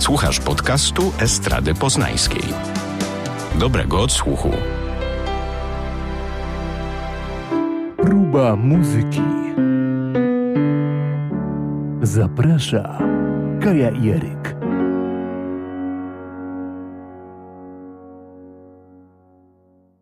[0.00, 2.42] Słuchasz podcastu Estrady Poznańskiej.
[3.58, 4.50] Dobrego odsłuchu.
[7.96, 9.20] Próba muzyki.
[12.02, 12.98] Zaprasza
[13.62, 14.56] Kaja Jeryk.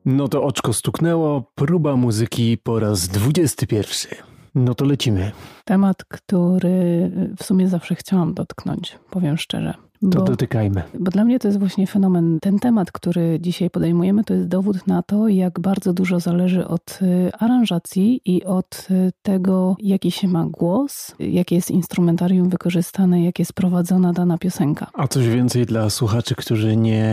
[0.05, 4.19] No to oczko stuknęło, próba muzyki po raz 21.
[4.55, 5.33] No to lecimy.
[5.65, 9.88] Temat, który w sumie zawsze chciałam dotknąć, powiem szczerze.
[10.01, 10.83] To bo, dotykajmy.
[10.99, 12.39] Bo dla mnie to jest właśnie fenomen.
[12.41, 16.99] Ten temat, który dzisiaj podejmujemy, to jest dowód na to, jak bardzo dużo zależy od
[17.03, 23.39] y, aranżacji i od y, tego, jaki się ma głos, jakie jest instrumentarium wykorzystane, jak
[23.39, 24.87] jest prowadzona dana piosenka.
[24.93, 27.05] A coś więcej dla słuchaczy, którzy nie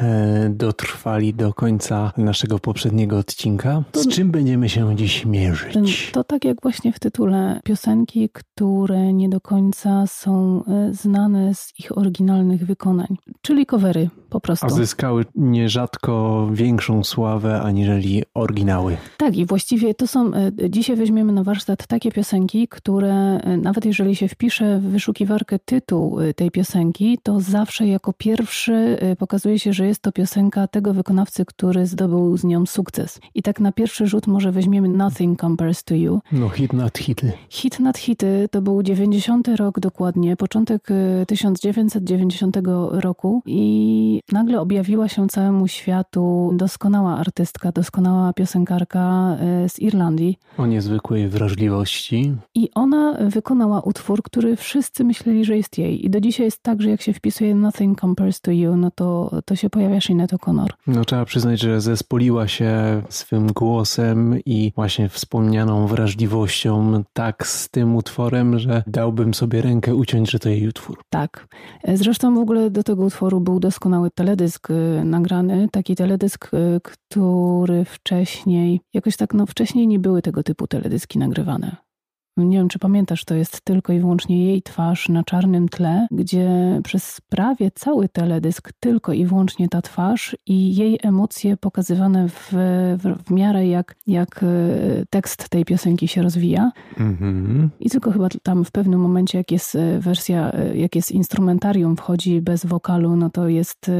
[0.00, 3.82] e, dotrwali do końca naszego poprzedniego odcinka.
[3.94, 6.10] Z czym będziemy się dziś mierzyć?
[6.12, 11.72] To tak jak właśnie w tytule piosenki, które nie do końca są e, znane z
[11.78, 14.66] ich oryginalnych oryginalnych wykonań, czyli covery po prostu.
[14.66, 18.96] A zyskały nierzadko większą sławę aniżeli oryginały.
[19.16, 23.84] Tak i właściwie to są, e, dzisiaj weźmiemy na warsztat takie piosenki, które e, nawet
[23.84, 29.72] jeżeli się wpisze w wyszukiwarkę tytuł e, tej piosenki, to zawsze jako pierwszy pokazuje się,
[29.72, 33.20] że jest to piosenka tego wykonawcy, który zdobył z nią sukces.
[33.34, 36.20] I tak na pierwszy rzut może weźmiemy Nothing Compares to You.
[36.32, 37.32] No hit nad hity.
[37.48, 40.88] Hit nad hity to był 90 rok dokładnie, początek
[41.26, 42.56] 1990 90
[42.90, 50.38] roku i nagle objawiła się całemu światu doskonała artystka, doskonała piosenkarka e, z Irlandii.
[50.58, 52.34] O niezwykłej wrażliwości.
[52.54, 56.06] I ona wykonała utwór, który wszyscy myśleli, że jest jej.
[56.06, 59.30] I do dzisiaj jest tak, że jak się wpisuje Nothing Compares to You, no to,
[59.44, 60.68] to się pojawia Sinead O'Connor.
[60.86, 67.96] No trzeba przyznać, że zespoliła się swym głosem i właśnie wspomnianą wrażliwością tak z tym
[67.96, 70.98] utworem, że dałbym sobie rękę uciąć, że to jej utwór.
[71.10, 71.48] Tak.
[71.94, 76.80] Zresztą Zresztą w ogóle do tego utworu był doskonały teledysk y, nagrany, taki teledysk, y,
[76.82, 81.76] który wcześniej, jakoś tak, no wcześniej nie były tego typu teledyski nagrywane.
[82.36, 86.80] Nie wiem, czy pamiętasz, to jest tylko i wyłącznie jej twarz na czarnym tle, gdzie
[86.84, 92.48] przez prawie cały teledysk tylko i wyłącznie ta twarz i jej emocje pokazywane w,
[92.98, 94.46] w, w miarę jak, jak e,
[95.10, 96.72] tekst tej piosenki się rozwija.
[96.96, 97.68] Mm-hmm.
[97.80, 101.96] I tylko chyba tam w pewnym momencie, jak jest e, wersja, e, jak jest instrumentarium,
[101.96, 103.90] wchodzi bez wokalu, no to jest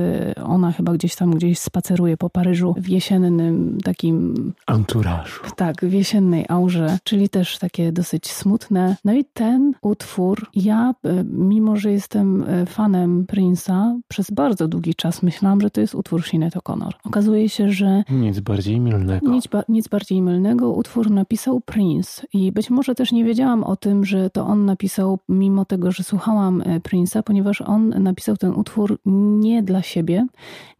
[0.44, 4.53] ona chyba gdzieś tam gdzieś spaceruje po Paryżu w jesiennym takim...
[4.66, 5.41] Anturażu.
[5.56, 8.97] Tak, w jesiennej aurze, czyli też takie dosyć dosyć smutne.
[9.05, 14.94] No i ten utwór, ja, e, mimo że jestem e, fanem Prince'a, przez bardzo długi
[14.94, 16.91] czas myślałam, że to jest utwór Sinead O'Connor.
[17.05, 18.05] Okazuje się, że...
[18.10, 19.31] Nic bardziej mylnego.
[19.31, 20.71] Nic, ba nic bardziej mylnego.
[20.71, 25.19] Utwór napisał Prince i być może też nie wiedziałam o tym, że to on napisał,
[25.28, 30.27] mimo tego, że słuchałam e, Prince'a, ponieważ on napisał ten utwór nie dla siebie,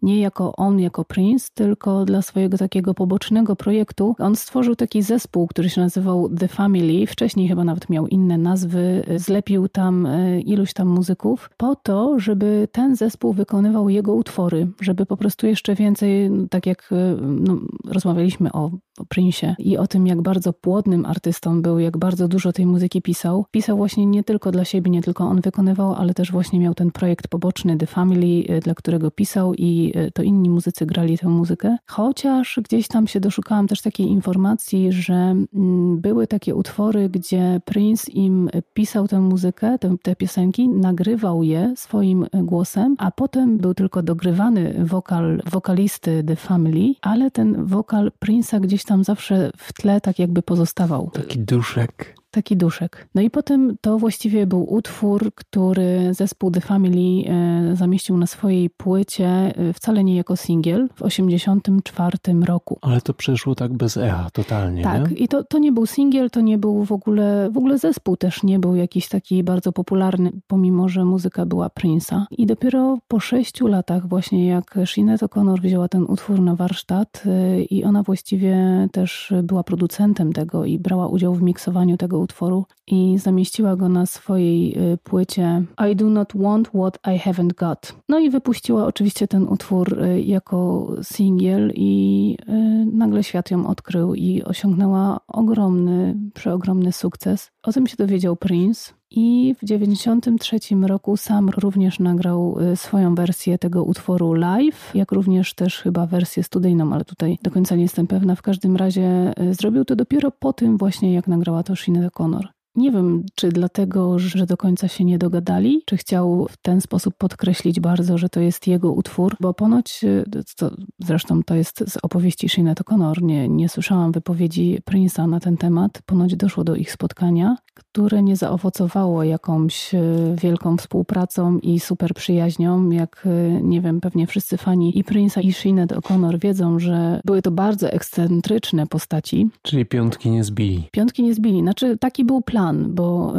[0.03, 4.17] nie jako on, jako Prince, tylko dla swojego takiego pobocznego projektu.
[4.19, 7.07] On stworzył taki zespół, który się nazywał The Family.
[7.07, 12.21] Wcześniej wcześniej chyba nawet miał inne nazwy, zlepił tam e, iluś tam muzyków, po to,
[12.21, 17.59] żeby ten zespół wykonywał jego utwory, żeby po prostu jeszcze więcej, tak jak e, no,
[17.89, 22.53] rozmawialiśmy o, o Prince'ie i o tym, jak bardzo płodnym artystą był, jak bardzo dużo
[22.53, 23.45] tej muzyki pisał.
[23.51, 26.91] Pisał właśnie nie tylko dla siebie, nie tylko on wykonywał, ale też właśnie miał ten
[26.91, 31.77] projekt poboczny The Family, dla którego pisał i to inni muzycy grali tę muzykę.
[31.87, 38.09] Chociaż gdzieś tam się doszukałam też takiej informacji, że mm, były takie utwory, gdzie Prince
[38.09, 44.03] im pisał tę muzykę, te, te piosenki, nagrywał je swoim głosem, a potem był tylko
[44.03, 50.19] dogrywany wokal wokalisty The Family, ale ten wokal Prince'a gdzieś tam zawsze w tle tak
[50.19, 51.11] jakby pozostawał.
[51.13, 52.22] Taki duszek.
[52.33, 53.09] Taki duszek.
[53.15, 58.71] No i potem to właściwie był utwór, który zespół The Family e, zamieścił na swojej
[58.71, 62.79] płycie, e, wcale nie jako singiel, w 1984 roku.
[62.81, 64.83] Ale to przeszło tak bez echa, totalnie.
[64.83, 65.17] Tak, nie?
[65.17, 68.43] i to, to nie był singiel, to nie był w ogóle, w ogóle zespół też
[68.43, 72.25] nie był jakiś taki bardzo popularny, pomimo że muzyka była Prince'a.
[72.31, 77.63] I dopiero po sześciu latach, właśnie jak Sinead O'Connor wzięła ten utwór na warsztat e,
[77.63, 78.57] i ona właściwie
[78.93, 84.07] też była producentem tego i brała udział w miksowaniu tego utworu i zamieściła go na
[84.07, 87.95] swojej y, płycie I Do Not Want What I Haven't Got.
[88.09, 92.53] No i wypuściła oczywiście ten utwór y, jako singiel i y,
[92.93, 97.51] nagle świat ją odkrył i osiągnęła ogromny, przeogromny sukces.
[97.63, 98.95] O tym się dowiedział Prince.
[99.15, 105.79] I w 1993 roku sam również nagrał swoją wersję tego utworu live, jak również też
[105.79, 108.35] chyba wersję studyjną, ale tutaj do końca nie jestem pewna.
[108.35, 112.45] W każdym razie zrobił to dopiero po tym właśnie, jak nagrała to Sinead O'Connor.
[112.75, 117.15] Nie wiem, czy dlatego, że do końca się nie dogadali, czy chciał w ten sposób
[117.19, 120.25] podkreślić bardzo, że to jest jego utwór, bo ponoć, y,
[120.57, 125.57] to, zresztą to jest z opowieści Sinead O'Connor, nie, nie słyszałam wypowiedzi Prince'a na ten
[125.57, 130.01] temat, ponoć doszło do ich spotkania, które nie zaowocowało jakąś y,
[130.43, 135.53] wielką współpracą i super przyjaźnią, jak y, nie wiem, pewnie wszyscy fani i Prince'a i
[135.53, 139.49] Sinead O'Connor wiedzą, że były to bardzo ekscentryczne postaci.
[139.63, 140.89] Czyli piątki nie zbili.
[140.93, 143.35] Piątki nie zbili, znaczy taki był plan, bo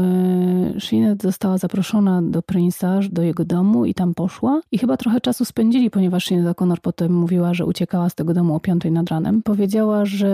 [0.76, 5.22] y, Sinead została zaproszona do Prince'a, do jego domu i tam poszła i chyba trochę
[5.22, 9.10] czasu spędzili, ponieważ Sinead O'Connor potem mówiła, że uciekała z tego domu o piątej nad
[9.10, 9.44] ranem.
[9.44, 10.28] Powiedziała, że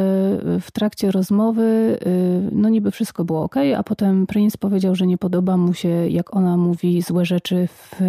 [0.61, 1.97] w trakcie rozmowy
[2.51, 6.35] no niby wszystko było ok, a potem Prince powiedział, że nie podoba mu się, jak
[6.35, 8.01] ona mówi złe rzeczy w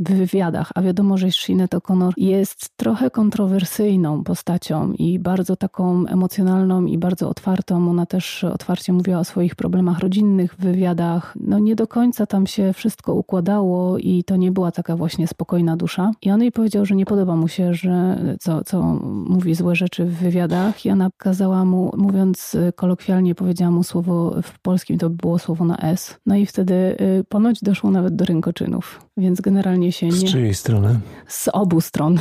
[0.00, 6.84] w wywiadach, a wiadomo, że Sinead O'Connor jest trochę kontrowersyjną postacią i bardzo taką emocjonalną
[6.84, 7.90] i bardzo otwartą.
[7.90, 11.34] Ona też otwarcie mówiła o swoich problemach rodzinnych w wywiadach.
[11.40, 15.76] No nie do końca tam się wszystko układało i to nie była taka właśnie spokojna
[15.76, 16.10] dusza.
[16.22, 18.82] I on jej powiedział, że nie podoba mu się, że co, co
[19.26, 24.58] mówi złe rzeczy w wywiadach i ona kazała mu, mówiąc kolokwialnie, powiedziała mu słowo w
[24.58, 26.18] polskim, to było słowo na S.
[26.26, 29.00] No i wtedy y, ponoć doszło nawet do rękoczynów.
[29.16, 30.12] Więc generalnie się nie...
[30.12, 31.00] Z czyjej strony?
[31.28, 32.18] Z obu stron.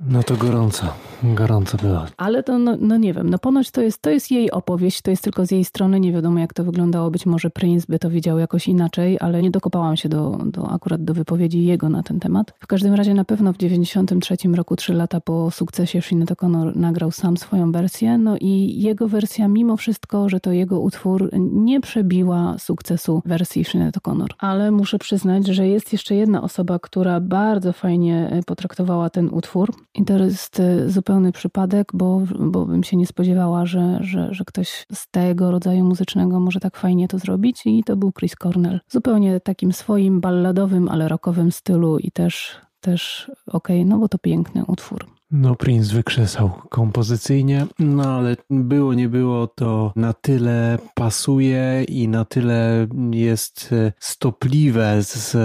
[0.00, 0.86] No to gorąco,
[1.22, 2.04] gorąco było.
[2.16, 5.10] Ale to, no, no, nie wiem, no ponoć to jest, to jest jej opowieść, to
[5.10, 8.10] jest tylko z jej strony, nie wiadomo jak to wyglądało, być może Prince by to
[8.10, 12.20] widział jakoś inaczej, ale nie dokopałam się do, do akurat do wypowiedzi jego na ten
[12.20, 12.54] temat.
[12.58, 17.10] W każdym razie na pewno w 93 roku, trzy lata po sukcesie Sinead O'Connor nagrał
[17.10, 22.58] sam swoją wersję, no i jego wersja mimo wszystko, że to jego utwór nie przebiła
[22.58, 24.28] sukcesu wersji Sinead O'Connor.
[24.38, 29.72] Ale muszę przyznać, że jest jeszcze jedna osoba, która bardzo fajnie e, potraktowała ten utwór,
[29.94, 34.44] i to jest y, zupełny przypadek, bo, bo bym się nie spodziewała, że, że, że
[34.44, 37.66] ktoś z tego rodzaju muzycznego może tak fajnie to zrobić.
[37.66, 38.80] I to był Chris Cornell.
[38.88, 44.18] Zupełnie takim swoim balladowym, ale rockowym stylu i też, też okej, okay, no bo to
[44.18, 45.06] piękny utwór.
[45.36, 52.24] No, Prince wykrzesał kompozycyjnie, no ale było, nie było, to na tyle pasuje i na
[52.24, 55.36] tyle jest e, stopliwe z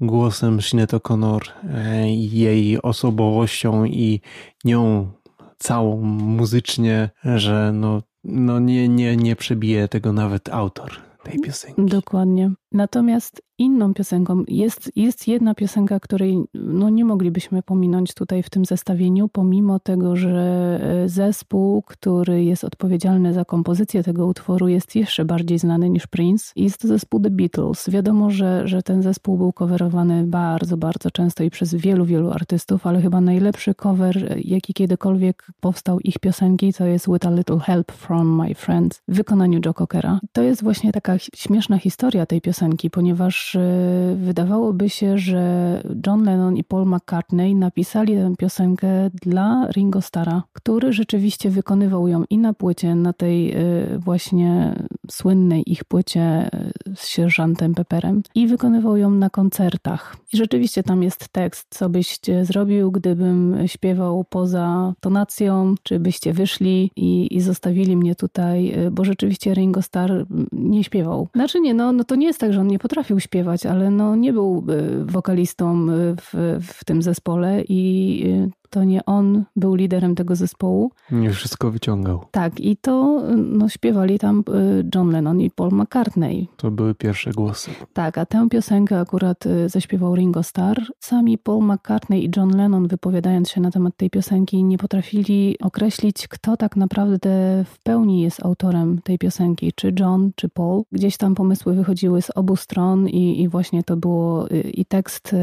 [0.00, 1.40] głosem Sinead O'Connor,
[1.74, 4.20] e, jej osobowością i
[4.64, 5.10] nią
[5.58, 10.92] całą muzycznie, że no, no nie, nie, nie przebije tego nawet autor
[11.24, 11.82] tej piosenki.
[11.84, 12.50] Dokładnie.
[12.72, 18.64] Natomiast inną piosenką jest, jest jedna piosenka, której no, nie moglibyśmy pominąć tutaj w tym
[18.64, 25.24] zestawieniu, pomimo tego, że e, zespół, który jest odpowiedzialny za kompozycję tego utworu, jest jeszcze
[25.24, 26.52] bardziej znany niż Prince.
[26.56, 27.90] Jest to zespół The Beatles.
[27.90, 32.86] Wiadomo, że, że ten zespół był coverowany bardzo, bardzo często i przez wielu, wielu artystów,
[32.86, 37.92] ale chyba najlepszy cover, jaki kiedykolwiek powstał ich piosenki, to jest With a Little Help
[37.92, 40.20] from My Friends w wykonaniu Joe Cockera.
[40.32, 46.24] To jest właśnie taka śmieszna historia tej piosenki piosenki, ponieważ y, wydawałoby się, że John
[46.24, 48.88] Lennon i Paul McCartney napisali tę piosenkę
[49.22, 54.74] dla Ringo Starra, który rzeczywiście wykonywał ją i na płycie, na tej y, właśnie
[55.10, 56.50] słynnej ich płycie
[56.88, 60.16] y, z sierżantem Pepperem i wykonywał ją na koncertach.
[60.32, 66.90] I rzeczywiście tam jest tekst, co byście zrobił, gdybym śpiewał poza tonacją, czy byście wyszli
[66.96, 71.28] i, i zostawili mnie tutaj, bo rzeczywiście Ringo Starr nie śpiewał.
[71.34, 73.35] Znaczy nie, no, no to nie jest tak, że on nie potrafił śpiewać,
[73.66, 74.66] ale no nie był
[75.04, 80.90] wokalistą y, w, w tym zespole i y, to nie on był liderem tego zespołu.
[81.10, 82.24] Nie wszystko wyciągał.
[82.30, 86.48] Tak, i to no, śpiewali tam y, John Lennon i Paul McCartney.
[86.56, 87.70] To były pierwsze głosy.
[87.92, 90.82] Tak, a tę piosenkę akurat y, zaśpiewał Ringo Starr.
[91.00, 96.28] Sami Paul McCartney i John Lennon, wypowiadając się na temat tej piosenki, nie potrafili określić,
[96.28, 100.82] kto tak naprawdę w pełni jest autorem tej piosenki, czy John, czy Paul.
[100.92, 105.36] Gdzieś tam pomysły wychodziły z obu stron i, i właśnie to było y, i tekst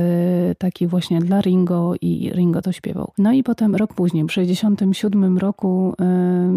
[0.57, 3.11] taki właśnie dla Ringo i Ringo to śpiewał.
[3.17, 5.93] No i potem rok później, w 1967 roku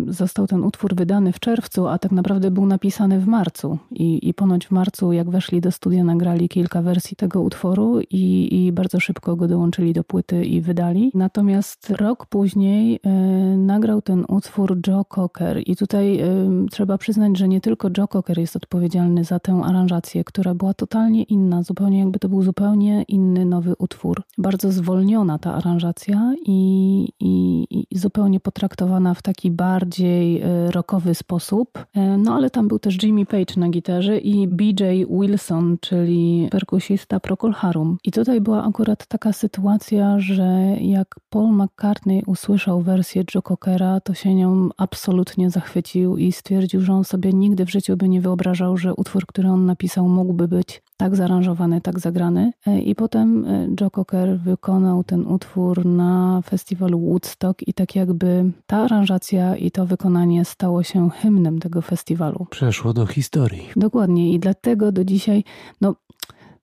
[0.09, 3.79] y, został ten utwór wydany w czerwcu, a tak naprawdę był napisany w marcu.
[3.91, 8.49] I, i ponoć w marcu, jak weszli do studia, nagrali kilka wersji tego utworu i,
[8.53, 11.11] i bardzo szybko go dołączyli do płyty i wydali.
[11.15, 15.63] Natomiast rok później y, nagrał ten utwór Joe Cocker.
[15.67, 16.27] I tutaj y,
[16.71, 21.23] trzeba przyznać, że nie tylko Joe Cocker jest odpowiedzialny za tę aranżację, która była totalnie
[21.23, 24.23] inna, zupełnie jakby to był zupełnie inny nowy utwór.
[24.39, 31.87] Bardzo zwolniona ta aranżacja i, i, i, zupełnie potraktowana w taki bardziej e, rockowy sposób.
[31.95, 37.21] E, no ale tam był też Jimmy Page na gitarze i BJ Wilson, czyli perkusista
[37.21, 37.99] Procol Harum.
[38.05, 44.15] I tutaj była akurat taka sytuacja, że jak Paul McCartney usłyszał wersję Joe Cockera, to
[44.15, 48.77] się nią absolutnie zachwycił i stwierdził, że on sobie nigdy w życiu by nie wyobrażał,
[48.77, 52.53] że utwór, który on napisał, mógłby być tak zaaranżowany, tak zagrany.
[52.67, 58.45] E, I potem e, Joe Cocker wykonał ten utwór na festiwalu Woodstock i tak jakby
[58.67, 62.47] ta aranżacja i to wykonanie stało się hymnem tego festiwalu.
[62.51, 63.69] Przeszło do historii.
[63.77, 65.45] Dokładnie i dlatego do dzisiaj,
[65.81, 65.95] no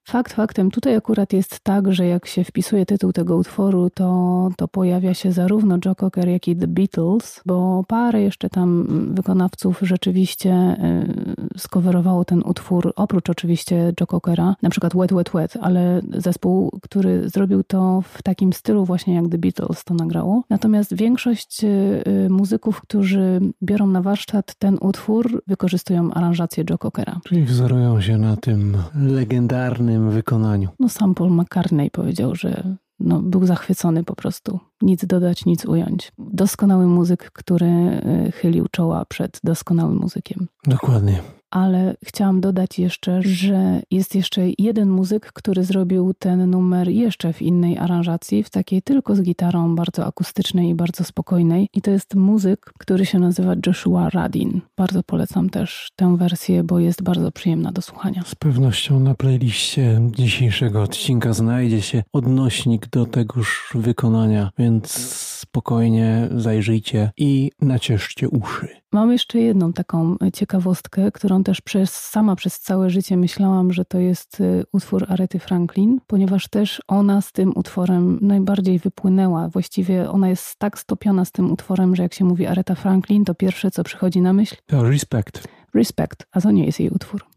[0.08, 4.68] Fakt faktem, tutaj akurat jest tak, że jak się wpisuje tytuł tego utworu, to, to
[4.68, 10.52] pojawia się zarówno Joe Cocker, jak i The Beatles, bo parę jeszcze tam wykonawców rzeczywiście
[10.52, 16.78] y, skowerowało ten utwór, oprócz oczywiście Joe Cockera, na przykład Wet Wet Wet, ale zespół,
[16.82, 20.42] który zrobił to w takim stylu właśnie jak The Beatles to nagrało.
[20.50, 27.20] Natomiast większość y, muzyków, którzy biorą na warsztat ten utwór, wykorzystują aranżację Joe Cockera.
[27.24, 30.68] Czyli wzorują się na tym legendarnym wykonaniu.
[30.80, 34.58] No sam Paul McCartney powiedział, że no, był zachwycony po prostu.
[34.82, 36.12] Nic dodać, nic ująć.
[36.18, 40.46] Doskonały muzyk, który y, chylił czoła przed doskonałym muzykiem.
[40.66, 41.22] Dokładnie
[41.54, 47.42] ale chciałam dodać jeszcze, że jest jeszcze jeden muzyk, który zrobił ten numer jeszcze w
[47.42, 51.68] innej aranżacji, w takiej tylko z gitarą, bardzo akustycznej i bardzo spokojnej.
[51.74, 54.60] I to jest muzyk, który się nazywa Joshua Radin.
[54.76, 58.22] Bardzo polecam też tę wersję, bo jest bardzo przyjemna do słuchania.
[58.26, 64.98] Z pewnością na playliście dzisiejszego odcinka znajdzie się odnośnik do tegoż wykonania, więc
[65.44, 68.68] spokojnie zajrzyjcie i nacieszcie uszy.
[68.92, 73.98] Mam jeszcze jedną taką ciekawostkę, którą też przez, sama przez całe życie myślałam, że to
[73.98, 79.48] jest y, utwór Arety Franklin, ponieważ też ona z tym utworem najbardziej wypłynęła.
[79.48, 83.34] Właściwie ona jest tak stopiona z tym utworem, że jak się mówi Areta Franklin, to
[83.34, 84.56] pierwsze co przychodzi na myśl?
[84.66, 85.48] To respect.
[85.74, 87.33] Respect, a to nie jest jej utwór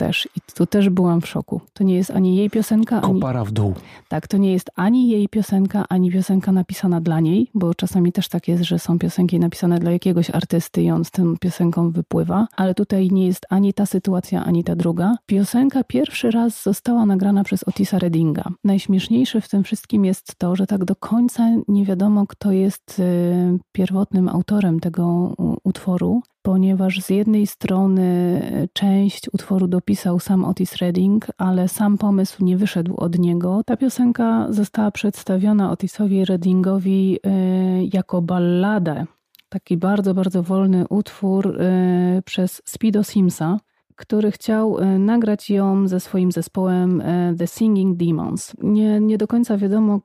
[0.00, 0.28] też.
[0.36, 1.60] I tu też byłam w szoku.
[1.72, 3.14] To nie jest ani jej piosenka, ani...
[3.14, 3.74] Kopara w dół.
[4.08, 8.28] Tak, to nie jest ani jej piosenka, ani piosenka napisana dla niej, bo czasami też
[8.28, 12.46] tak jest, że są piosenki napisane dla jakiegoś artysty i on z tym piosenką wypływa,
[12.56, 15.16] ale tutaj nie jest ani ta sytuacja, ani ta druga.
[15.26, 18.44] Piosenka pierwszy raz została nagrana przez Otisa Reddinga.
[18.64, 23.58] Najśmieszniejsze w tym wszystkim jest to, że tak do końca nie wiadomo, kto jest y,
[23.72, 28.02] pierwotnym autorem tego utworu, ponieważ z jednej strony
[28.44, 33.62] e, część utworu dopisał sam Otis Redding, ale sam pomysł nie wyszedł od niego.
[33.66, 37.30] Ta piosenka została przedstawiona Otisowi Reddingowi e,
[37.84, 39.06] jako balladę.
[39.48, 43.58] Taki bardzo, bardzo wolny utwór e, przez Speedo Simsa
[44.00, 48.52] który chciał e, nagrać ją ze swoim zespołem e, The Singing Demons.
[48.62, 50.00] Nie, nie do końca wiadomo,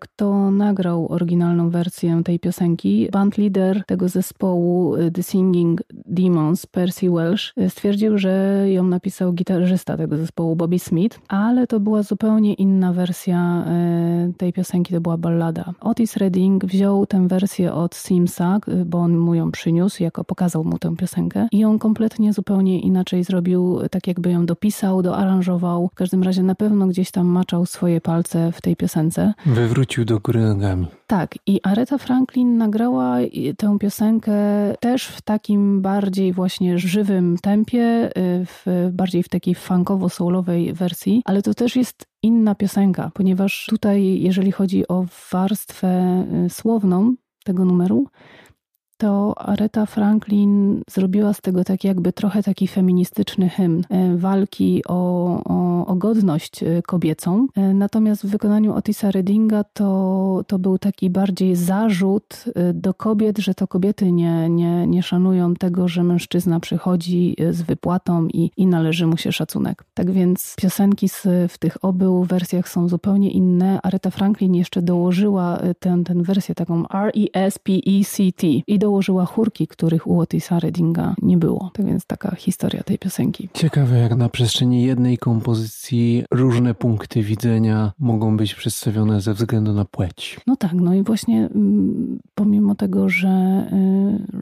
[0.00, 3.08] kto nagrał oryginalną wersję tej piosenki.
[3.12, 3.34] Band
[3.86, 10.56] tego zespołu e, The Singing Demons, Percy Welsh, stwierdził, że ją napisał gitarzysta tego zespołu
[10.56, 13.64] Bobby Smith, ale to była zupełnie inna wersja
[14.36, 15.72] tej piosenki, to była ballada.
[15.80, 20.78] Otis Redding wziął tę wersję od Simsa, bo on mu ją przyniósł, jako pokazał mu
[20.78, 25.88] tę piosenkę i ją kompletnie zupełnie inaczej zrobił zrobił tak, jakby ją dopisał, doaranżował.
[25.88, 29.34] W każdym razie na pewno gdzieś tam maczał swoje palce w tej piosence.
[29.46, 30.86] Wywrócił do góry nogami.
[31.06, 33.16] Tak, i Aretha Franklin nagrała
[33.58, 34.34] tę piosenkę
[34.80, 41.42] też w takim bardziej właśnie żywym tempie, y, w, bardziej w takiej funkowo-soulowej wersji, ale
[41.42, 47.14] to też jest inna piosenka, ponieważ tutaj, jeżeli chodzi o warstwę y, słowną
[47.44, 48.06] tego numeru,
[49.04, 54.94] to Aretha Franklin zrobiła z tego tak jakby trochę taki feministyczny hymn e, walki o,
[55.44, 57.46] o, o godność e, kobiecą.
[57.56, 62.44] E, natomiast w wykonaniu Otisa Reddinga to, to był taki bardziej zarzut
[62.74, 68.28] do kobiet, że to kobiety nie, nie, nie szanują tego, że mężczyzna przychodzi z wypłatą
[68.28, 69.84] i, i należy mu się szacunek.
[69.94, 73.80] Tak więc piosenki z, w tych obu wersjach są zupełnie inne.
[73.82, 78.93] Aretha Franklin jeszcze dołożyła tę ten wersję taką R-E-S-P-E-C-T i dołożyła
[79.26, 81.70] chórki, których u Otisa Reddinga nie było.
[81.74, 83.48] Tak więc taka historia tej piosenki.
[83.54, 89.84] Ciekawe, jak na przestrzeni jednej kompozycji różne punkty widzenia mogą być przedstawione ze względu na
[89.84, 90.40] płeć.
[90.46, 93.66] No tak, no i właśnie mm, pomimo tego, że,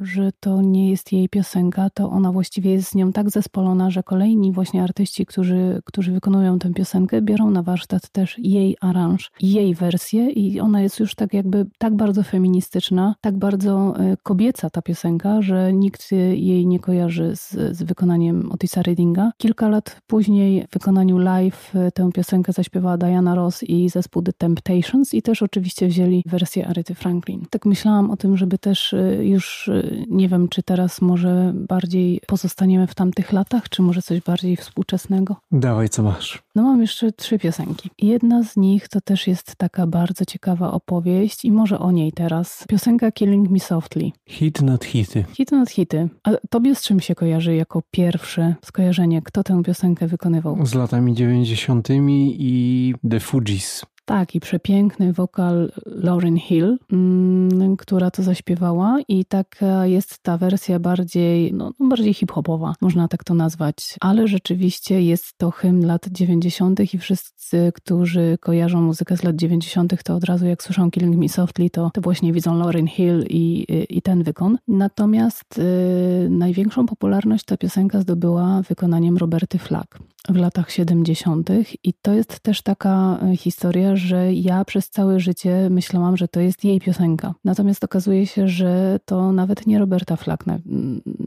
[0.00, 3.90] y, że to nie jest jej piosenka, to ona właściwie jest z nią tak zespolona,
[3.90, 9.30] że kolejni właśnie artyści, którzy, którzy wykonują tę piosenkę, biorą na warsztat też jej aranż,
[9.40, 14.70] jej wersję i ona jest już tak jakby tak bardzo feministyczna, tak bardzo y, kobieca
[14.70, 19.32] ta piosenka, że nikt jej nie kojarzy z, z wykonaniem Otisa Reddinga.
[19.38, 25.14] Kilka lat później w wykonaniu live tę piosenkę zaśpiewała Diana Ross i zespół The Temptations
[25.14, 27.44] i też oczywiście wzięli wersję Arethy Franklin.
[27.50, 32.20] Tak myślałam o tym, żeby też y, już, y, nie wiem, czy teraz może bardziej
[32.26, 35.36] pozostaniemy w tamtych latach, czy może coś bardziej współczesnego.
[35.50, 36.42] Dawaj, co masz.
[36.54, 37.90] No mam jeszcze trzy piosenki.
[37.98, 42.64] Jedna z nich to też jest taka bardzo ciekawa opowieść i może o niej teraz.
[42.68, 44.10] Piosenka Killing Me Softly.
[44.28, 45.24] Hit nad hity.
[45.34, 46.08] Hity nad hity.
[46.24, 49.22] A tobie z czym się kojarzy jako pierwsze skojarzenie?
[49.22, 50.66] Kto tę piosenkę wykonywał?
[50.66, 51.88] Z latami 90.
[51.90, 53.86] i The Fugees.
[54.04, 60.78] Tak, i przepiękny wokal Lauryn Hill, mm, która to zaśpiewała i taka jest ta wersja
[60.78, 63.96] bardziej, no, no, bardziej hip-hopowa, można tak to nazwać.
[64.00, 66.94] Ale rzeczywiście jest to hymn lat 90.
[66.94, 71.28] i wszyscy, którzy kojarzą muzykę z lat 90., to od razu jak słyszą Killing Me
[71.28, 74.58] Softly, to, to właśnie widzą Lauryn Hill i, i ten wykon.
[74.68, 79.98] Natomiast y, największą popularność ta piosenka zdobyła wykonaniem Roberty Flack
[80.28, 81.50] w latach 70.
[81.84, 86.40] I to jest też taka e, historia, że ja przez całe życie myślałam, że to
[86.40, 87.34] jest jej piosenka.
[87.44, 90.58] Natomiast okazuje się, że to nawet nie Roberta Flack na,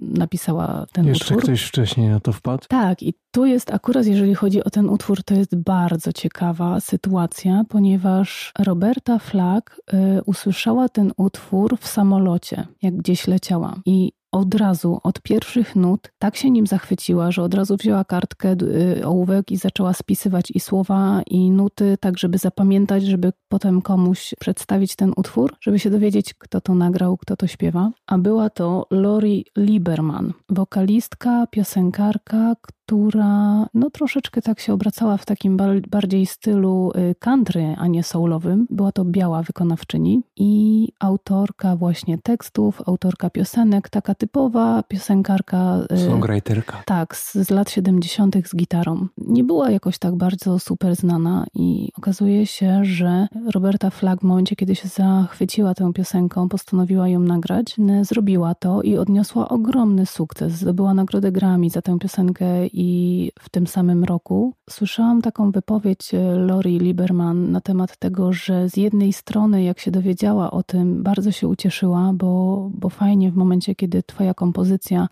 [0.02, 1.38] napisała ten Jeszcze utwór.
[1.38, 2.66] Jeszcze ktoś wcześniej na to wpadł?
[2.68, 7.64] Tak, i tu jest akurat, jeżeli chodzi o ten utwór, to jest bardzo ciekawa sytuacja,
[7.70, 13.76] ponieważ Roberta Flack y, usłyszała ten utwór w samolocie, jak gdzieś leciała.
[13.86, 18.56] I od razu, od pierwszych nut, tak się nim zachwyciła, że od razu wzięła kartkę,
[18.62, 24.34] y, ołówek i zaczęła spisywać i słowa, i nuty, tak żeby zapamiętać, żeby potem komuś
[24.40, 27.92] przedstawić ten utwór, żeby się dowiedzieć, kto to nagrał, kto to śpiewa.
[28.08, 35.58] A była to Lori Lieberman, wokalistka, piosenkarka, która no troszeczkę tak się obracała w takim
[35.88, 38.68] bardziej stylu y, country, a nie soulowym.
[38.70, 45.80] Była to biała wykonawczyni i autorka właśnie tekstów, autorka piosenek, taka typowa piosenkarka.
[45.92, 46.84] Y, Songwriterka.
[46.86, 48.36] Tak, z, z lat 70.
[48.48, 49.08] z gitarą.
[49.18, 54.56] Nie była jakoś tak bardzo super znana i okazuje się, że Roberta Flack w momencie,
[54.56, 60.54] kiedy się zachwyciła tą piosenką, postanowiła ją nagrać, zrobiła to i odniosła ogromny sukces.
[60.54, 66.20] Zdobyła nagrodę Grammy za tę piosenkę i w tym samym roku słyszałam taką wypowiedź e,
[66.36, 71.32] Lori Lieberman na temat tego, że z jednej strony, jak się dowiedziała o tym, bardzo
[71.32, 75.08] się ucieszyła, bo, bo fajnie w momencie, kiedy Twoja kompozycja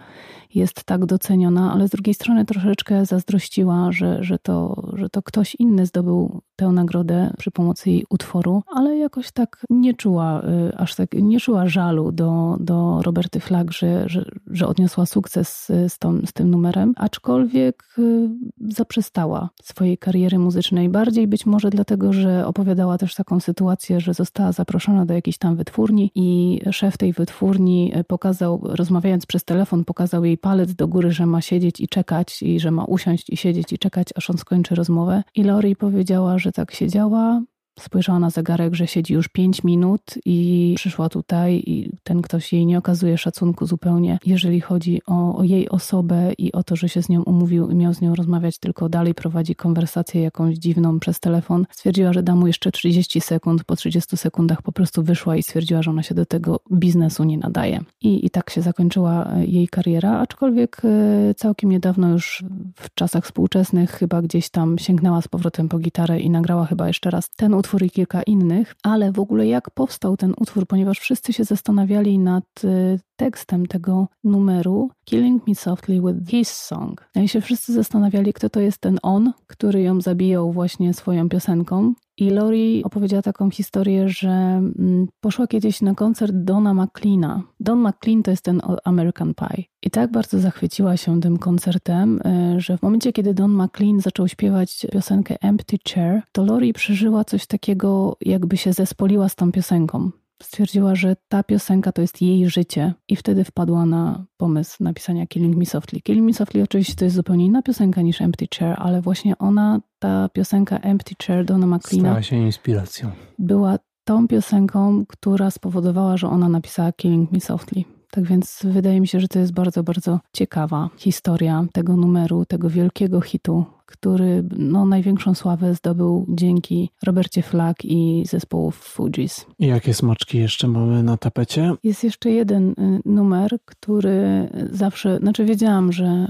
[0.56, 5.56] jest tak doceniona, ale z drugiej strony troszeczkę zazdrościła, że, że, to, że to ktoś
[5.56, 10.96] inny zdobył tę nagrodę przy pomocy jej utworu, ale jakoś tak nie czuła, e, aż
[10.96, 16.22] tak nie czuła żalu do, do Roberty Flack, że, że, że odniosła sukces z, tą,
[16.26, 20.90] z tym numerem, aczkolwiek y, zaprzestała swojej kariery muzycznej.
[20.90, 25.56] Bardziej być może dlatego, że opowiadała też taką sytuację, że została zaproszona do jakiejś tam
[25.56, 31.12] wytwórni i szef tej wytwórni y, pokazał, rozmawiając przez telefon, pokazał jej palec do góry,
[31.12, 34.38] że ma siedzieć i czekać i że ma usiąść i siedzieć i czekać, aż on
[34.38, 35.24] skończy rozmowę.
[35.36, 37.42] I Lori powiedziała, że tak siedziała,
[37.80, 42.66] Spojrzała na zegarek, że siedzi już pięć minut i przyszła tutaj i ten ktoś jej
[42.66, 47.04] nie okazuje szacunku zupełnie, jeżeli chodzi o, o, jej osobę i o to, że się
[47.04, 51.20] z nią umówił i miał z nią rozmawiać, tylko dalej prowadzi konwersację jakąś dziwną przez
[51.20, 51.66] telefon.
[51.72, 55.82] Stwierdziła, że da mu jeszcze 30 sekund, po 30 sekundach po prostu wyszła i stwierdziła,
[55.82, 57.80] że ona się do tego biznesu nie nadaje.
[58.02, 62.44] I, i tak się zakończyła jej kariera, aczkolwiek e, całkiem niedawno już
[62.76, 67.10] w czasach współczesnych chyba gdzieś tam sięgnęła z powrotem po gitarę i nagrała chyba jeszcze
[67.10, 71.34] raz ten utwór i kilka innych, ale w ogóle jak powstał ten utwór, ponieważ wszyscy
[71.34, 77.10] się zastanawiali nad y, tekstem tego numeru Killing Me Softly with His Song.
[77.16, 81.30] No I się wszyscy zastanawiali, kto to jest ten on, który ją zabijał właśnie swoją
[81.30, 81.94] piosenką.
[82.18, 87.44] I Lori opowiedziała taką historię, że mm, poszła kiedyś na koncert Dona McLeana.
[87.60, 89.64] Don McLean to jest ten American Pie.
[89.82, 92.20] I tak bardzo zachwyciła się tym koncertem,
[92.56, 97.24] y, że w momencie, kiedy Don McLean zaczął śpiewać piosenkę Empty Chair, to Lori przeżyła
[97.24, 100.12] coś takiego, jakby się zespoliła z tą piosenką
[100.44, 105.56] stwierdziła, że ta piosenka to jest jej życie i wtedy wpadła na pomysł napisania Killing
[105.56, 106.02] Me Softly.
[106.02, 109.82] Killing Me Softly oczywiście to jest zupełnie inna piosenka niż Empty Chair, ale właśnie ona,
[110.00, 113.12] ta piosenka Empty Chair Dona McLeana stała się inspiracją.
[113.40, 117.84] Była tą piosenką, która spowodowała, że ona napisała Killing Me Softly.
[118.14, 122.70] Tak więc wydaje mi się, że to jest bardzo, bardzo ciekawa historia tego numeru, tego
[122.70, 129.46] wielkiego hitu, który no, największą sławę zdobył dzięki Robercie Flack i zespołu Fugees.
[129.60, 131.74] I jakie smaczki jeszcze mamy na tapecie?
[131.84, 136.28] Jest jeszcze jeden y, numer, który zawsze, znaczy wiedziałam, że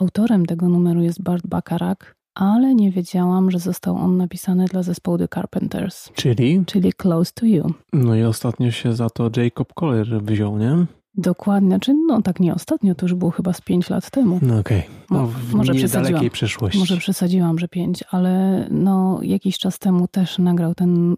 [0.00, 5.18] autorem tego numeru jest Bart Bacharach, ale nie wiedziałam, że został on napisany dla zespołu
[5.18, 6.10] The Carpenters.
[6.14, 6.64] Czyli?
[6.66, 7.72] Czyli Close to You.
[7.92, 10.86] No i ostatnio się za to Jacob Collier wziął, nie?
[11.16, 14.38] Dokładnie, czy no tak nie ostatnio, to już było chyba z 5 lat temu.
[14.42, 14.90] No okej, okay.
[15.10, 16.78] no, w może niedalekiej przyszłości.
[16.78, 21.16] Może przesadziłam, że 5, ale no jakiś czas temu też nagrał ten y,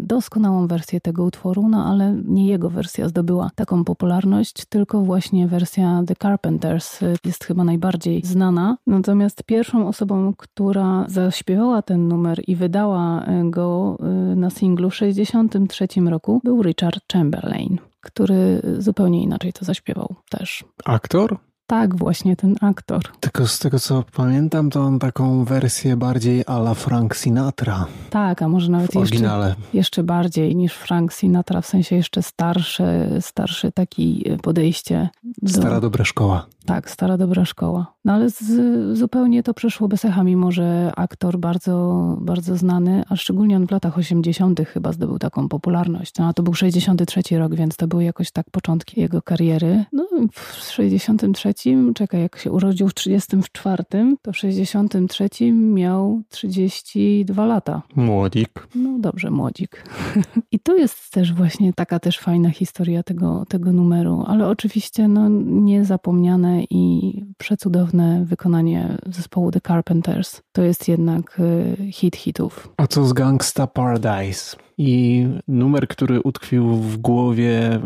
[0.00, 6.02] doskonałą wersję tego utworu, no ale nie jego wersja zdobyła taką popularność, tylko właśnie wersja
[6.06, 8.76] The Carpenters y, jest chyba najbardziej znana.
[8.86, 13.98] Natomiast pierwszą osobą, która zaśpiewała ten numer i wydała y, go
[14.32, 20.64] y, na singlu w 63 roku był Richard Chamberlain który zupełnie inaczej to zaśpiewał też.
[20.84, 21.38] Aktor?
[21.66, 23.02] Tak, właśnie ten aktor.
[23.20, 27.86] Tylko z tego co pamiętam, to on taką wersję bardziej ala Frank Sinatra.
[28.10, 33.72] Tak, a może nawet jeszcze, jeszcze bardziej niż Frank Sinatra, w sensie jeszcze starsze, starsze
[33.72, 35.08] taki podejście.
[35.42, 35.52] Do...
[35.52, 36.46] Stara dobra szkoła.
[36.70, 37.94] Tak, stara dobra szkoła.
[38.04, 43.16] No ale z, zupełnie to przeszło bez echa, mimo że aktor bardzo, bardzo znany, a
[43.16, 44.60] szczególnie on w latach 80.
[44.60, 46.18] chyba zdobył taką popularność.
[46.18, 49.84] No a to był 63 rok, więc to były jakoś tak początki jego kariery.
[49.92, 51.52] No w 63,
[51.94, 53.84] czekaj, jak się urodził w 34,
[54.22, 57.82] to w 63 miał 32 lata.
[57.96, 58.68] Młodzik.
[58.74, 59.84] No dobrze, młodzik.
[60.52, 65.28] I to jest też właśnie taka też fajna historia tego, tego numeru, ale oczywiście no
[65.44, 70.40] niezapomniane i przecudowne wykonanie zespołu The Carpenters.
[70.52, 72.68] To jest jednak y, hit hitów.
[72.76, 74.56] A co z Gangsta Paradise?
[74.82, 77.80] I numer, który utkwił w głowie e,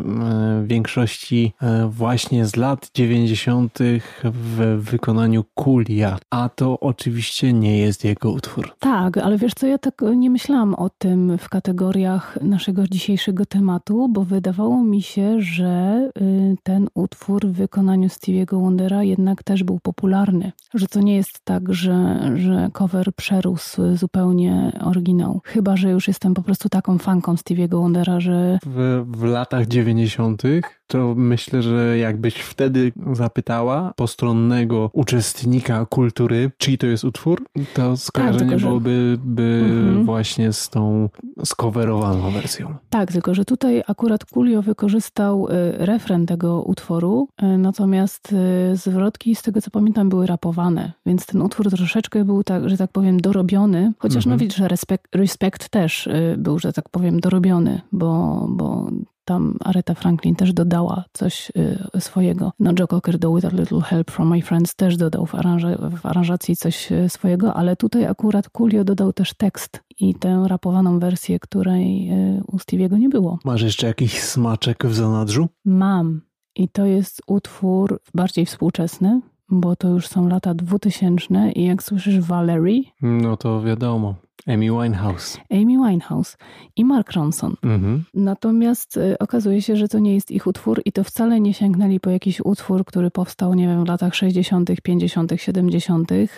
[0.67, 3.79] większości e, właśnie z lat 90.
[4.25, 6.19] w wykonaniu Kulia.
[6.31, 8.75] A to oczywiście nie jest jego utwór.
[8.79, 14.09] Tak, ale wiesz co, ja tak nie myślałam o tym w kategoriach naszego dzisiejszego tematu,
[14.09, 19.81] bo wydawało mi się, że y, ten utwór w wykonaniu Stevie'ego Wondera jednak też był
[19.81, 20.53] popularny.
[20.75, 25.41] Że to nie jest tak, że, że cover przerósł zupełnie oryginał.
[25.45, 28.59] Chyba, że już jestem po prostu tak taką fanką Stevie'ego Wondera, że...
[28.67, 30.43] W, w latach 90
[30.87, 37.45] to myślę, że jakbyś wtedy zapytała postronnego uczestnika kultury, czyj to jest utwór,
[37.75, 40.05] to skojarzenie tak, byłoby by mhm.
[40.05, 41.09] właśnie z tą
[41.45, 42.75] skowerowaną wersją.
[42.91, 48.33] Tak, tylko że tutaj akurat Kulio wykorzystał y, refren tego utworu, y, natomiast
[48.73, 52.77] y, zwrotki z tego co pamiętam były rapowane, więc ten utwór troszeczkę był tak, że
[52.77, 54.31] tak powiem dorobiony, chociaż mhm.
[54.31, 58.91] no widzisz, że respekt, respekt też był, że tak powiem dorobiony, bo, bo
[59.25, 61.53] tam Aretha Franklin też dodała coś
[61.97, 62.53] y, swojego.
[62.59, 65.69] No Joe Cocker do With a Little Help from My Friends też dodał w, aranża
[65.79, 70.99] w aranżacji coś y, swojego, ale tutaj akurat Coolio dodał też tekst i tę rapowaną
[70.99, 73.39] wersję, której y, u Stevie'ego nie było.
[73.45, 75.49] Masz jeszcze jakiś smaczek w zanadrzu?
[75.65, 76.21] Mam.
[76.57, 82.21] I to jest utwór bardziej współczesny, bo to już są lata 2000 i jak słyszysz
[82.21, 82.83] Valerie...
[83.03, 84.15] No to wiadomo.
[84.47, 85.39] Amy Winehouse.
[85.51, 86.37] Amy Winehouse
[86.77, 87.55] i Mark Ronson.
[87.63, 88.05] Mhm.
[88.15, 92.01] Natomiast y, okazuje się, że to nie jest ich utwór i to wcale nie sięgnęli
[92.01, 96.29] po jakiś utwór, który powstał, nie wiem, w latach 60., 50., 70., y,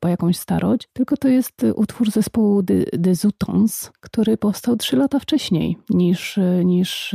[0.00, 5.18] po jakąś starość, tylko to jest y, utwór zespołu The, Zutons, który powstał trzy lata
[5.18, 7.14] wcześniej niż, niż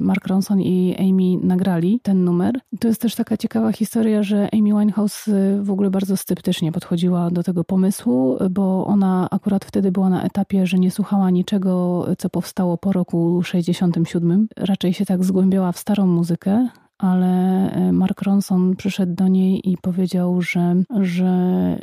[0.00, 2.60] Mark Ronson i Amy nagrali ten numer.
[2.80, 7.42] To jest też taka ciekawa historia, że Amy Winehouse w ogóle bardzo sceptycznie podchodziła do
[7.42, 12.78] tego pomysłu, bo ona akurat wtedy była na etapie, że nie słuchała niczego, co powstało
[12.78, 14.48] po roku 67.
[14.56, 16.68] Raczej się tak zgłębiała w starą muzykę,
[17.02, 21.32] ale e, Mark Ronson przyszedł do niej i powiedział, że, że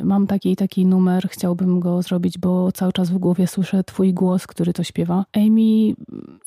[0.04, 4.14] mam taki i taki numer, chciałbym go zrobić, bo cały czas w głowie słyszę twój
[4.14, 5.24] głos, który to śpiewa.
[5.36, 5.94] Amy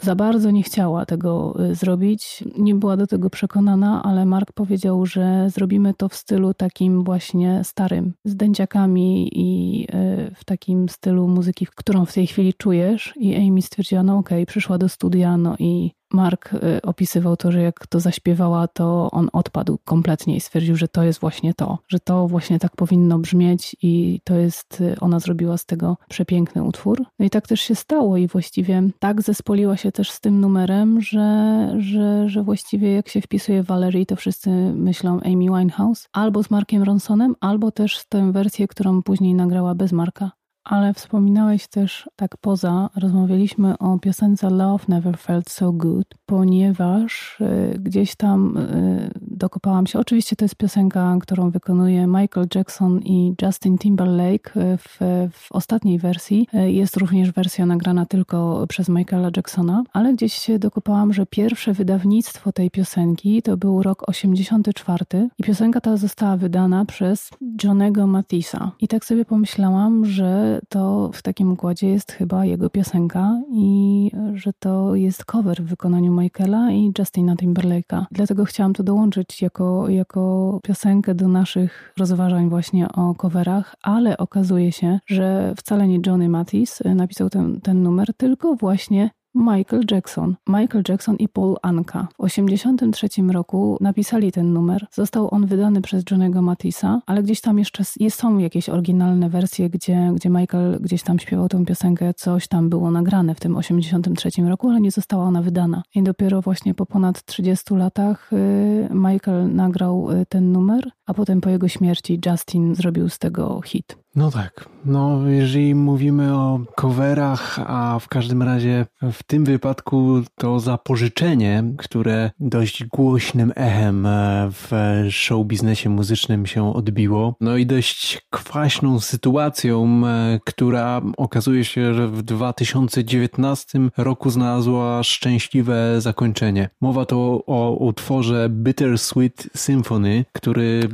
[0.02, 5.06] za bardzo nie chciała tego e, zrobić, nie była do tego przekonana, ale Mark powiedział,
[5.06, 11.28] że zrobimy to w stylu takim właśnie starym, z dęciakami i e, w takim stylu
[11.28, 13.14] muzyki, którą w tej chwili czujesz.
[13.16, 17.52] I Amy stwierdziła, no okej, okay, przyszła do studia, no i Mark y, opisywał to,
[17.52, 21.80] że jak to zaśpiewała, to on odpadł kompletnie i stwierdził, że to jest właśnie to,
[21.88, 26.64] że to właśnie tak powinno brzmieć i to jest, y, ona zrobiła z tego przepiękny
[26.64, 27.04] utwór.
[27.20, 31.02] No i tak też się stało i właściwie tak zespoliła się też z tym numerem,
[31.02, 36.50] że, że, że właściwie jak się wpisuje Valerie, to wszyscy myślą Amy Winehouse albo z
[36.50, 40.32] Markiem Ronsonem, albo też tę wersję, którą później nagrała bez Marka
[40.64, 47.80] ale wspominałeś też tak poza, rozmawialiśmy o piosence Love Never Felt So Good, ponieważ y,
[47.80, 53.78] gdzieś tam y, dokopałam się, oczywiście to jest piosenka, którą wykonuje Michael Jackson i Justin
[53.78, 54.98] Timberlake y, w,
[55.32, 56.48] w ostatniej wersji.
[56.54, 62.52] Jest również wersja nagrana tylko przez Michaela Jacksona, ale gdzieś się dokopałam, że pierwsze wydawnictwo
[62.52, 65.06] tej piosenki to był rok 84
[65.38, 67.30] i piosenka ta została wydana przez
[67.64, 68.72] Johnego Matisa.
[68.80, 74.54] I tak sobie pomyślałam, że to w takim układzie jest chyba jego piosenka i że
[74.60, 78.06] to jest cover w wykonaniu Michaela i Justina Timberlake'a.
[78.12, 84.72] Dlatego chciałam to dołączyć jako, jako piosenkę do naszych rozważań właśnie o coverach, ale okazuje
[84.72, 90.36] się, że wcale nie Johnny Mathis napisał ten, ten numer, tylko właśnie Michael Jackson.
[90.48, 92.08] Michael Jackson i Paul Anka.
[92.20, 94.88] W 1983 roku napisali ten numer.
[94.92, 100.12] Został on wydany przez Johnego Matisa, ale gdzieś tam jeszcze są jakieś oryginalne wersje, gdzie,
[100.16, 104.70] gdzie Michael gdzieś tam śpiewał tę piosenkę, coś tam było nagrane w tym 1983 roku,
[104.70, 105.84] ale nie została ona wydana.
[105.96, 111.42] I dopiero właśnie po ponad 30 latach y, Michael nagrał y, ten numer, a potem
[111.42, 114.03] po jego śmierci Justin zrobił z tego hit.
[114.16, 114.70] No tak.
[114.86, 122.32] No, jeżeli mówimy o coverach, a w każdym razie w tym wypadku to zapożyczenie, które
[122.40, 124.72] dość głośnym echem e, w
[125.10, 132.08] show biznesie muzycznym się odbiło, no i dość kwaśną sytuacją, e, która okazuje się, że
[132.08, 136.70] w 2019 roku znalazła szczęśliwe zakończenie.
[136.82, 140.90] Mowa to o utworze Bittersweet Symphony, który...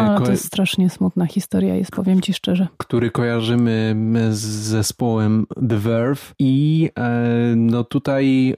[0.00, 3.96] Ale to jest strasznie smutna historia jest, powiem ci szczerze który kojarzymy
[4.30, 8.54] z zespołem The Verve i e, no tutaj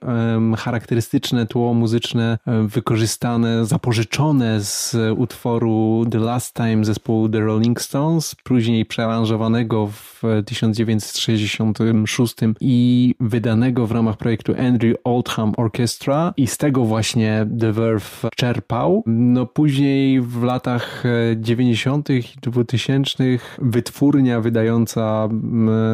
[0.56, 8.34] charakterystyczne tło muzyczne e, wykorzystane, zapożyczone z utworu The Last Time zespołu The Rolling Stones,
[8.44, 16.84] później przearanżowanego w 1966 i wydanego w ramach projektu Andrew Oldham Orchestra i z tego
[16.84, 19.02] właśnie The Verve czerpał.
[19.06, 21.04] No później w latach
[21.36, 22.10] 90.
[22.10, 23.24] i 2000
[23.90, 25.28] wytwórnia wydająca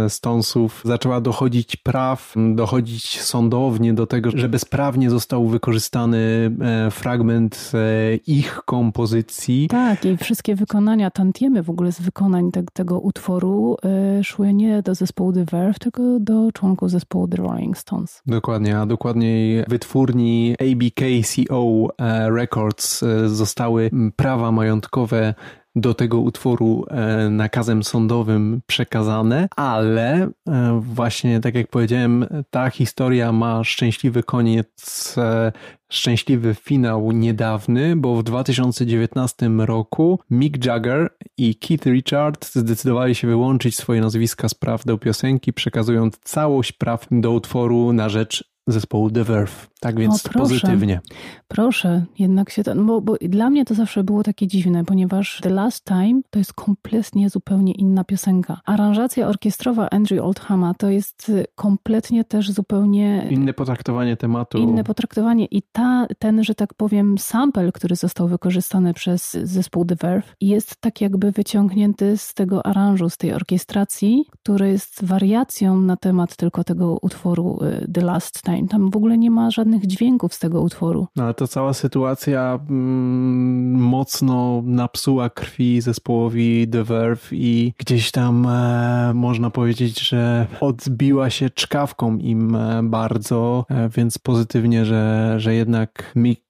[0.08, 8.16] Stonesów zaczęła dochodzić praw, dochodzić sądownie do tego, że bezprawnie został wykorzystany e, fragment e,
[8.16, 9.68] ich kompozycji.
[9.68, 14.82] Tak, i wszystkie wykonania, tantiemy w ogóle z wykonań te, tego utworu e, szły nie
[14.82, 18.22] do zespołu The Verve, tylko do członków zespołu The Rolling Stones.
[18.26, 21.88] Dokładnie, a dokładniej wytwórni ABKCO
[22.36, 25.34] Records zostały prawa majątkowe
[25.76, 33.32] do tego utworu e, nakazem sądowym przekazane, ale e, właśnie tak jak powiedziałem, ta historia
[33.32, 35.52] ma szczęśliwy koniec, e,
[35.88, 43.76] szczęśliwy finał niedawny, bo w 2019 roku Mick Jagger i Keith Richard zdecydowali się wyłączyć
[43.76, 49.24] swoje nazwiska z praw do piosenki, przekazując całość praw do utworu na rzecz zespołu The
[49.24, 49.68] Verve.
[49.80, 51.00] Tak więc o, proszę, pozytywnie.
[51.48, 55.40] Proszę, jednak się to, no bo, bo dla mnie to zawsze było takie dziwne, ponieważ
[55.42, 58.60] The Last Time to jest kompletnie zupełnie inna piosenka.
[58.64, 63.26] Aranżacja orkiestrowa Andrew Oldhama to jest kompletnie też zupełnie...
[63.30, 64.58] Inne potraktowanie tematu.
[64.58, 69.96] Inne potraktowanie i ta, ten, że tak powiem, sample, który został wykorzystany przez zespół The
[69.96, 75.96] Verve jest tak jakby wyciągnięty z tego aranżu, z tej orkiestracji, który jest wariacją na
[75.96, 78.55] temat tylko tego utworu y, The Last Time.
[78.68, 81.06] Tam w ogóle nie ma żadnych dźwięków z tego utworu.
[81.16, 88.46] No, ale to cała sytuacja mm, mocno napsuła krwi zespołowi The Verve i gdzieś tam
[88.46, 95.54] e, można powiedzieć, że odbiła się czkawką im e, bardzo, e, więc pozytywnie, że, że
[95.54, 96.45] jednak Mick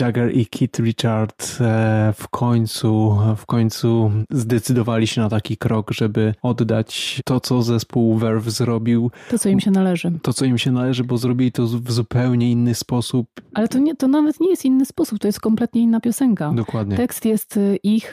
[0.00, 6.34] Jagger i Keith Richard e, w końcu, w końcu zdecydowali się na taki krok, żeby
[6.42, 9.10] oddać to, co zespół Verve zrobił.
[9.30, 10.12] To, co im się należy.
[10.22, 13.26] To, co im się należy, bo zrobili to w zupełnie inny sposób.
[13.54, 16.52] Ale to, nie, to nawet nie jest inny sposób, to jest kompletnie inna piosenka.
[16.52, 16.96] Dokładnie.
[16.96, 18.12] Tekst jest y, ich,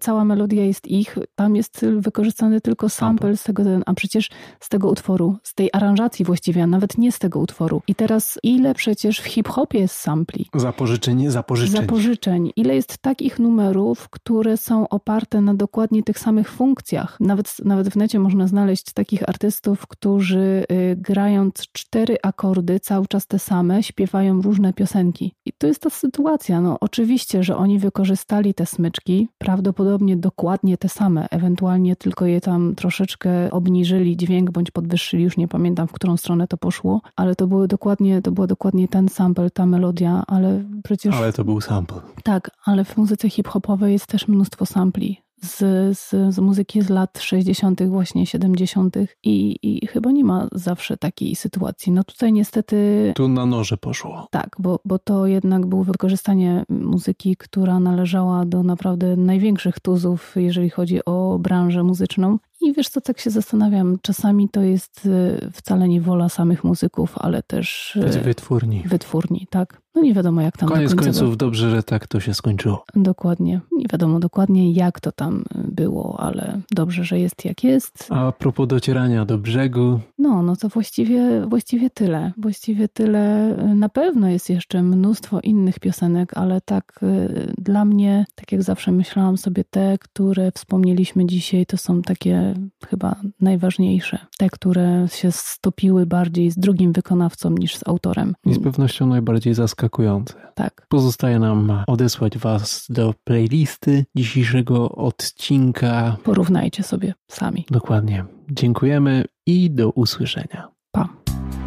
[0.00, 4.88] cała melodia jest ich, tam jest wykorzystany tylko sample z tego, a przecież z tego
[4.88, 7.82] utworu, z tej aranżacji właściwie, a nawet nie z tego utworu.
[7.86, 10.46] I teraz ile przecież w hip-hopie jest sampli?
[10.54, 11.80] Zapożyczeń, zapożyczeń.
[11.80, 12.50] Zapożyczeń.
[12.56, 17.16] Ile jest takich numerów, które są oparte na dokładnie tych samych funkcjach.
[17.20, 20.64] Nawet, nawet w necie można znaleźć takich artystów, którzy
[20.96, 25.34] grając cztery akordy cały czas te same, śpiewają różne piosenki.
[25.46, 26.60] I to jest ta sytuacja.
[26.60, 32.74] No, oczywiście, że oni wykorzystali te smyczki, prawdopodobnie dokładnie te same, ewentualnie tylko je tam
[32.74, 37.46] troszeczkę obniżyli dźwięk bądź podwyższyli, już nie pamiętam w którą stronę to poszło, ale to
[37.46, 41.14] były dokładnie, to było dokładnie ten sample, ta melodia, ale przecież...
[41.14, 42.00] Ale to był sample.
[42.22, 45.58] Tak, ale w muzyce hip-hopowej jest też mnóstwo sampli z,
[45.98, 48.96] z, z muzyki z lat 60., właśnie 70.
[49.22, 51.92] I, I chyba nie ma zawsze takiej sytuacji.
[51.92, 53.12] No tutaj niestety.
[53.16, 54.26] Tu na noże poszło.
[54.30, 60.70] Tak, bo, bo to jednak było wykorzystanie muzyki, która należała do naprawdę największych tuzów, jeżeli
[60.70, 62.38] chodzi o branżę muzyczną.
[62.60, 67.14] I wiesz co, tak się zastanawiam, czasami to jest y, wcale nie wola samych muzyków,
[67.18, 68.82] ale też y, wytwórni.
[68.86, 69.80] Wytwórni, tak.
[69.98, 72.84] No nie wiadomo jak tam Koniec końców dobrze, że tak to się skończyło.
[72.94, 73.60] Dokładnie.
[73.72, 78.06] Nie wiadomo dokładnie jak to tam było, ale dobrze, że jest jak jest.
[78.10, 80.00] A propos docierania do brzegu.
[80.18, 82.32] No, no to właściwie, właściwie tyle.
[82.36, 83.54] Właściwie tyle.
[83.74, 88.92] Na pewno jest jeszcze mnóstwo innych piosenek, ale tak y, dla mnie, tak jak zawsze
[88.92, 92.47] myślałam sobie, te, które wspomnieliśmy dzisiaj, to są takie
[92.86, 94.18] chyba najważniejsze.
[94.38, 98.34] Te, które się stopiły bardziej z drugim wykonawcą niż z autorem.
[98.46, 100.34] I z pewnością najbardziej zaskakujące.
[100.54, 100.86] Tak.
[100.88, 106.16] Pozostaje nam odesłać Was do playlisty dzisiejszego odcinka.
[106.24, 107.64] Porównajcie sobie sami.
[107.70, 108.24] Dokładnie.
[108.50, 110.68] Dziękujemy i do usłyszenia.
[110.92, 111.08] Pa.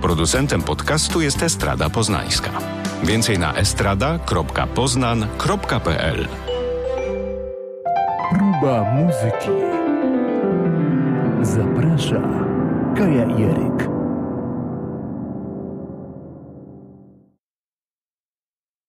[0.01, 2.51] Producentem podcastu jest Estrada Poznańska.
[3.03, 6.27] Więcej na estrada.poznan.pl
[8.31, 9.80] Próba muzyki.
[11.43, 12.21] Zaprasza
[12.95, 14.00] Kaja Jeryk.